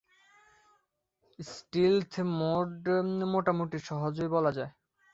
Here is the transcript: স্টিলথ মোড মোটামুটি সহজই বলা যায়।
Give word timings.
স্টিলথ 1.39 2.13
মোড 2.39 2.83
মোটামুটি 3.25 3.77
সহজই 3.79 4.27
বলা 4.27 4.51
যায়। 4.51 4.71